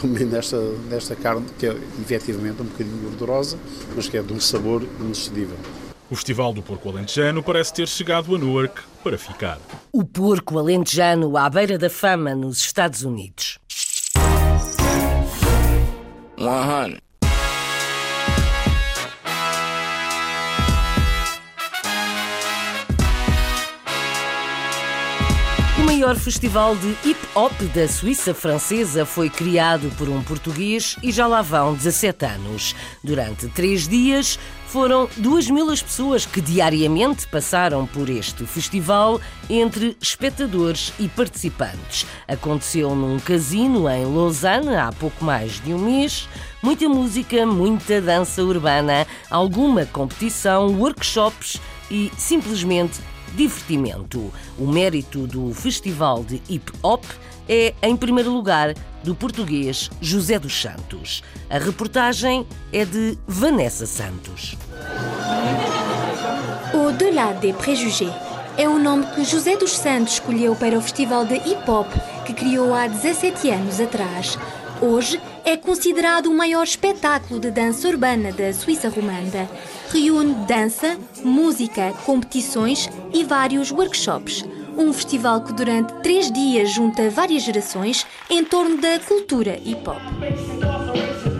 [0.00, 0.60] também nesta,
[0.90, 3.58] nesta carne, que é efetivamente um bocadinho gordurosa,
[3.94, 5.56] mas que é de um sabor inexcedível.
[6.10, 9.58] O Festival do Porco Alentejano parece ter chegado a Newark para ficar.
[9.92, 13.58] O porco alentejano à beira da fama nos Estados Unidos.
[16.38, 17.05] 100.
[25.86, 31.28] Maior festival de hip hop da Suíça francesa foi criado por um português e já
[31.28, 32.74] lá vão 17 anos.
[33.04, 39.96] Durante três dias foram 2 mil as pessoas que diariamente passaram por este festival entre
[40.00, 42.04] espectadores e participantes.
[42.26, 46.28] Aconteceu num casino em Lausanne há pouco mais de um mês.
[46.64, 52.98] Muita música, muita dança urbana, alguma competição, workshops e simplesmente
[53.36, 54.32] divertimento.
[54.58, 57.04] O mérito do Festival de Hip Hop
[57.48, 58.74] é, em primeiro lugar,
[59.04, 61.22] do português José dos Santos.
[61.48, 64.56] A reportagem é de Vanessa Santos.
[66.74, 68.12] Au-delà des préjugés
[68.58, 71.88] é o nome que José dos Santos escolheu para o Festival de Hip Hop
[72.24, 74.36] que criou há 17 anos atrás.
[74.80, 79.48] Hoje é considerado o maior espetáculo de dança urbana da Suíça romanda.
[79.90, 84.44] Reúne dança, música, competições e vários workshops.
[84.76, 89.96] Um festival que durante três dias junta várias gerações em torno da cultura hip hop.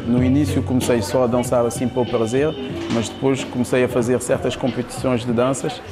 [0.06, 2.54] No início comecei só a dançar assim o prazer,
[2.94, 5.82] mas depois comecei a fazer certas competições de danças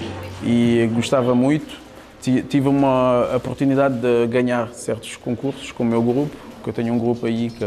[0.43, 1.85] e gostava muito.
[2.23, 6.35] Tive uma oportunidade de ganhar certos concursos com o meu grupo,
[6.65, 7.65] que eu tenho um grupo aí que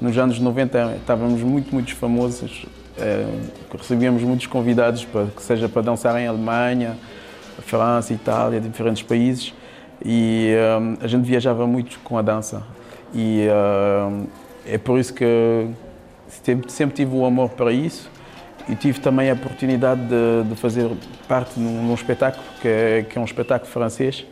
[0.00, 2.64] nos anos 90 estávamos muito, muito famosos,
[2.96, 3.26] é,
[3.76, 6.96] recebíamos muitos convidados, para, que seja para dançar em Alemanha,
[7.60, 9.52] França, Itália, diferentes países,
[10.04, 12.62] e um, a gente viajava muito com a dança.
[13.12, 14.26] E uh,
[14.66, 15.68] é por isso que
[16.28, 18.10] sempre, sempre tive o amor para isso
[18.68, 20.90] e tive também a oportunidade de, de fazer
[21.28, 24.26] parte num, num espetáculo que é, que é, um espetáculo francês,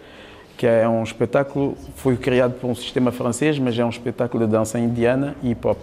[0.57, 4.53] que é um espetáculo foi criado por um sistema francês, mas é um espetáculo de
[4.53, 5.79] dança indiana e hip hop.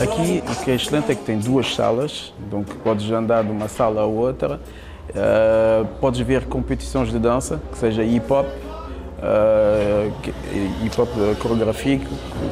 [0.00, 3.68] Aqui o que é excelente é que tem duas salas, então podes andar de uma
[3.68, 4.60] sala a outra,
[5.10, 10.12] uh, podes ver competições de dança, que seja hip hop, uh,
[10.84, 11.08] hip hop
[11.40, 12.06] coreográfico,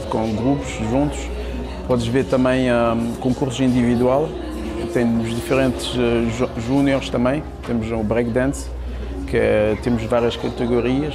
[0.08, 1.18] com grupos juntos.
[1.86, 4.28] Podes ver também um, concursos individual,
[4.92, 8.68] temos diferentes uh, júniores também, temos o breakdance,
[9.26, 11.14] que é, temos várias categorias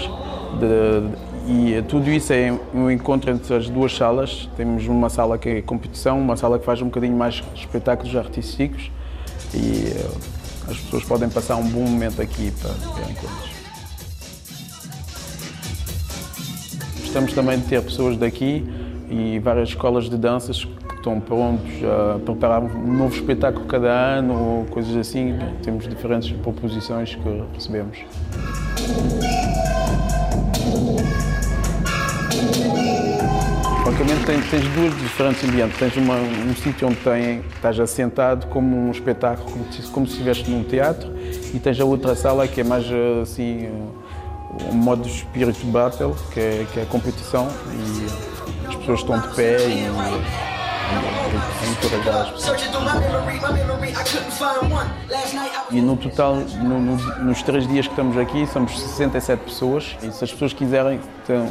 [0.60, 4.50] de, e tudo isso é um encontro entre as duas salas.
[4.58, 8.90] Temos uma sala que é competição, uma sala que faz um bocadinho mais espetáculos artísticos
[9.54, 9.94] e
[10.70, 13.56] as pessoas podem passar um bom momento aqui para verem coisas.
[17.02, 18.66] Gostamos também de ter pessoas daqui
[19.10, 20.68] e várias escolas de danças
[21.06, 25.38] estão prontos a preparar um novo espetáculo cada ano ou coisas assim.
[25.62, 28.00] Temos diferentes proposições que recebemos.
[33.86, 35.78] Basicamente tens, tens duas diferentes ambientes.
[35.78, 40.50] Tens uma, um sítio onde tem, estás assentado como um espetáculo, como, como se estivesse
[40.50, 41.14] num teatro,
[41.54, 42.86] e tens a outra sala que é mais
[43.22, 43.70] assim
[44.72, 49.20] um modo de Spirit Battle, que é, que é a competição, e as pessoas estão
[49.20, 50.65] de pé e,
[55.72, 60.12] e no total, no, no, nos três dias que estamos aqui, somos 67 pessoas, e
[60.12, 61.00] se as pessoas quiserem,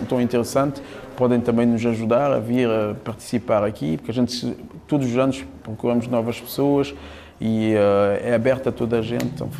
[0.00, 0.82] estão, interessantes,
[1.16, 4.56] podem também nos ajudar a vir a participar aqui, porque a gente
[4.86, 6.94] todos os anos procuramos novas pessoas
[7.40, 9.50] e uh, é aberto a toda a gente, então,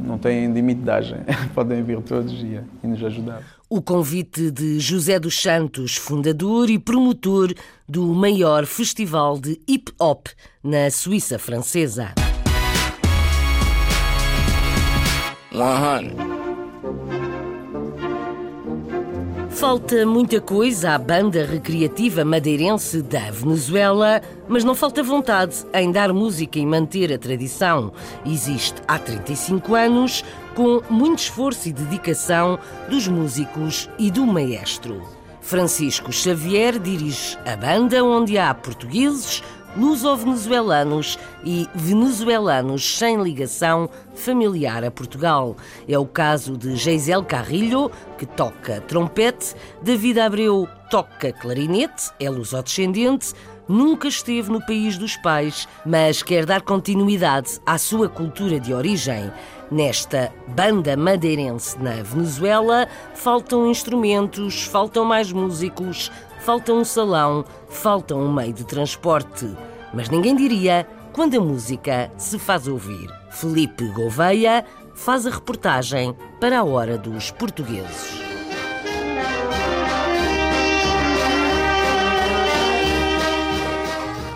[0.00, 1.16] não tem limite de idade,
[1.54, 3.42] podem vir todos e, e nos ajudar.
[3.68, 7.54] O convite de José dos Santos, fundador e promotor
[7.88, 10.26] do maior festival de hip hop
[10.62, 12.12] na Suíça francesa.
[15.52, 16.31] 100.
[19.62, 26.12] Falta muita coisa à banda recreativa madeirense da Venezuela, mas não falta vontade em dar
[26.12, 27.92] música e manter a tradição.
[28.26, 30.24] Existe há 35 anos,
[30.56, 32.58] com muito esforço e dedicação
[32.88, 35.00] dos músicos e do maestro.
[35.40, 39.44] Francisco Xavier dirige a banda onde há portugueses,
[39.76, 45.56] luso-venezuelanos e venezuelanos sem ligação familiar a Portugal.
[45.88, 53.32] É o caso de Geisel Carrilho, que toca trompete, David Abreu toca clarinete, é luso-descendente,
[53.68, 59.32] nunca esteve no país dos pais, mas quer dar continuidade à sua cultura de origem.
[59.70, 66.12] Nesta banda madeirense na Venezuela, faltam instrumentos, faltam mais músicos,
[66.44, 69.48] falta um salão, falta um meio de transporte.
[69.94, 73.08] Mas ninguém diria quando a música se faz ouvir.
[73.30, 74.64] Felipe Gouveia
[74.94, 78.20] faz a reportagem para a Hora dos Portugueses.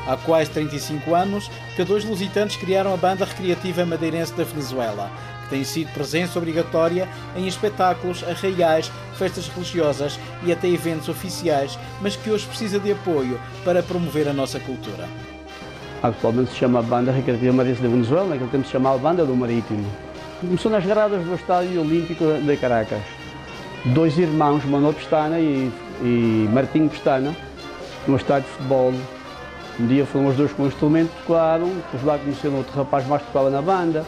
[0.06, 5.10] Há quase 35 anos que dois lusitanos criaram a banda recreativa madeirense da Venezuela
[5.48, 12.30] tem sido presença obrigatória em espetáculos, arraiais, festas religiosas e até eventos oficiais, mas que
[12.30, 15.08] hoje precisa de apoio para promover a nossa cultura.
[16.02, 19.86] Atualmente se chama Banda Recreativa Marense da Venezuela, naquele tempo se chamava Banda do Marítimo.
[20.40, 23.00] Começou nas gradas do Estádio Olímpico de Caracas.
[23.86, 25.72] Dois irmãos, Manuel Pestana e,
[26.02, 27.34] e Martinho Pestana,
[28.06, 28.92] no estádio de futebol.
[29.78, 33.22] Um dia foram os dois com um instrumento, tocaram, depois lá conheceram outro rapaz mais
[33.22, 34.04] que tocava na banda.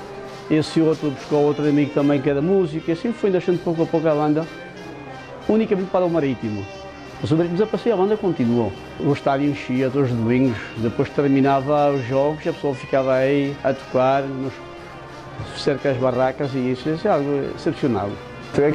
[0.50, 3.86] Esse outro buscou outro amigo também que era músico, e assim foi deixando pouco a
[3.86, 4.46] pouco a banda,
[5.48, 6.64] unicamente para o Marítimo.
[7.20, 8.72] Mas o Marítimo desapareceu, a banda continuou.
[8.98, 13.74] O estádio enchia todos os domingos, depois terminava os jogos, a pessoa ficava aí a
[13.74, 14.54] tocar nos,
[15.56, 18.10] cerca as barracas e isso é algo excepcional.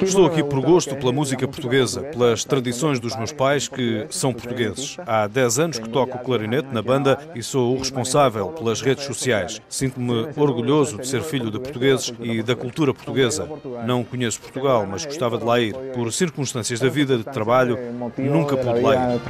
[0.02, 4.98] Estou aqui por gosto pela música portuguesa, pelas tradições dos meus pais que são portugueses.
[5.06, 9.06] Há 10 anos que toco o clarinete na banda e sou o responsável pelas redes
[9.06, 9.62] sociais.
[9.68, 13.50] Sinto-me orgulhoso de ser filho de portugueses e da cultura portuguesa.
[13.86, 15.76] Não conheço Portugal, mas gostava de lá ir.
[15.94, 17.78] Por circunstâncias da vida de trabalho,
[18.18, 19.22] nunca pude lá ir.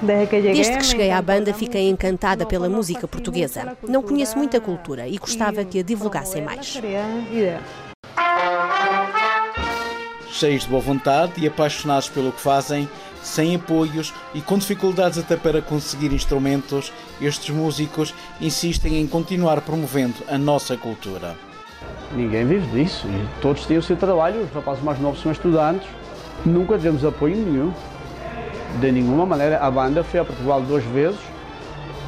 [0.00, 3.76] Desde que cheguei à banda, fiquei encantada pela música portuguesa.
[3.88, 6.80] Não conheço muita cultura e gostava que a divulgassem mais.
[10.38, 12.88] Cheios de boa vontade e apaixonados pelo que fazem,
[13.20, 20.14] sem apoios e com dificuldades até para conseguir instrumentos, estes músicos insistem em continuar promovendo
[20.28, 21.34] a nossa cultura.
[22.14, 23.08] Ninguém vive disso
[23.42, 25.88] todos têm o seu trabalho, os rapazes mais novos são estudantes,
[26.46, 27.72] nunca temos apoio nenhum.
[28.80, 29.58] De nenhuma maneira.
[29.58, 31.18] A banda foi a Portugal duas vezes.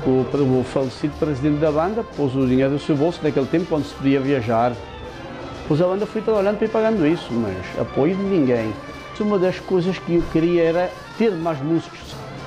[0.06, 0.20] O,
[0.60, 3.94] o falecido presidente da banda pôs o dinheiro do seu bolso naquele tempo quando se
[3.94, 4.72] podia viajar.
[5.70, 8.74] Pois a banda foi trabalhando para ir pagando isso, mas apoio de ninguém.
[9.20, 12.00] Uma das coisas que eu queria era ter mais músicos,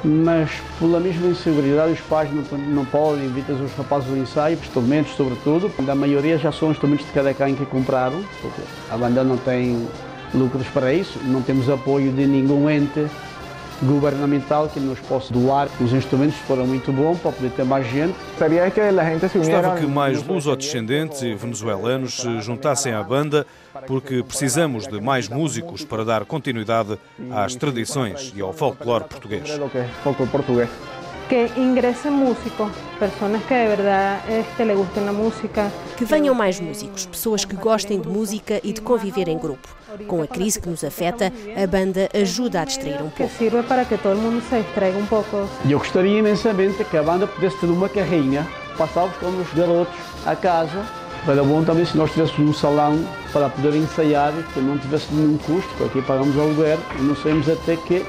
[0.03, 5.15] mas pela mesma inseguridade os pais não, não podem, evitam os rapazes do ensaio, instrumentos
[5.15, 5.71] sobretudo.
[5.87, 8.61] A maioria já são instrumentos de cada quem que compraram, porque
[8.91, 9.87] a banda não tem
[10.33, 13.07] lucros para isso, não temos apoio de nenhum ente
[13.83, 18.15] governamental que nos possa doar os instrumentos foram muito bom para poder ter mais gente.
[19.39, 23.45] Gostava que mais luso-descendentes e venezuelanos se juntassem à banda
[23.87, 26.97] porque precisamos de mais músicos para dar continuidade
[27.31, 29.49] às tradições e ao folclore português.
[31.29, 35.71] Que ingressem músicos, pessoas que de verdade este, le gustem a música.
[35.97, 39.67] Que venham mais músicos, pessoas que gostem de música e de conviver em grupo.
[40.07, 43.15] Com a crise que nos afeta, a banda ajuda a distrair um pouco.
[43.15, 45.47] Que sirva para que todo mundo se distraiga um pouco.
[45.67, 48.47] Eu gostaria imensamente que a banda pudesse ter uma carrinha,
[48.77, 49.93] passávamos com os garotos
[50.25, 50.85] a casa.
[51.25, 52.99] Era bom também se nós tivéssemos um salão
[53.31, 57.47] para poder ensaiar, que não tivesse nenhum custo, porque aqui pagamos aluguer e não sabemos
[57.47, 58.05] até que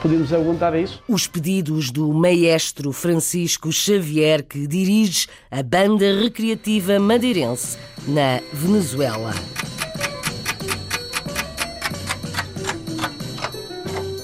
[0.00, 1.02] podemos aguentar isso.
[1.08, 7.78] Os pedidos do maestro Francisco Xavier, que dirige a banda recreativa madeirense
[8.08, 9.34] na Venezuela.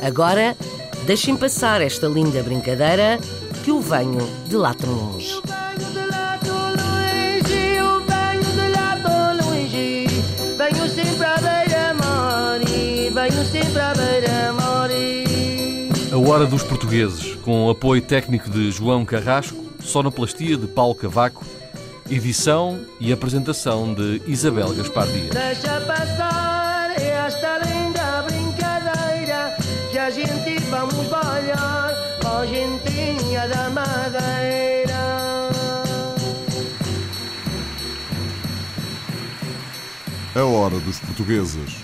[0.02, 0.56] Agora,
[1.04, 3.18] deixem passar esta linda brincadeira
[3.64, 5.40] que eu venho de lá tão longe.
[16.28, 21.44] Hora dos Portugueses, com apoio técnico de João Carrasco, sonoplastia de Paulo Cavaco,
[22.10, 25.28] edição e apresentação de Isabel Gaspar Dias.
[25.28, 29.56] Deixa passar esta linda brincadeira
[29.92, 31.94] que a gente vamos olhar
[32.26, 34.96] a gentinha da madeira.
[40.34, 41.76] A Hora dos Portugueses